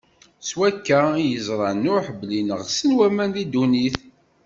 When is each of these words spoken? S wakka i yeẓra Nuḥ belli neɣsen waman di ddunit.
S 0.47 0.49
wakka 0.57 0.99
i 1.21 1.23
yeẓra 1.31 1.69
Nuḥ 1.73 2.05
belli 2.19 2.41
neɣsen 2.43 2.95
waman 2.97 3.29
di 3.35 3.43
ddunit. 3.47 3.97